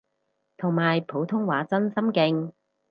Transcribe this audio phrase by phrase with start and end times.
[0.57, 2.51] 同埋普通話真心勁